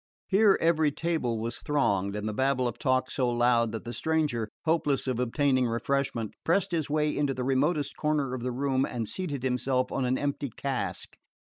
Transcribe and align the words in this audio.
Here 0.25 0.57
every 0.59 0.91
table 0.91 1.37
was 1.39 1.59
thronged, 1.59 2.15
and 2.15 2.27
the 2.27 2.33
babble 2.33 2.67
of 2.67 2.79
talk 2.79 3.11
so 3.11 3.29
loud 3.29 3.71
that 3.71 3.83
the 3.85 3.93
stranger, 3.93 4.49
hopeless 4.65 5.05
of 5.05 5.19
obtaining 5.19 5.67
refreshment, 5.67 6.33
pressed 6.43 6.71
his 6.71 6.89
way 6.89 7.15
into 7.15 7.35
the 7.35 7.43
remotest 7.43 7.95
corner 7.97 8.33
of 8.33 8.41
the 8.41 8.51
room 8.51 8.83
and 8.83 9.07
seated 9.07 9.43
himself 9.43 9.91
on 9.91 10.05
an 10.05 10.17
empty 10.17 10.49
cask. 10.49 11.15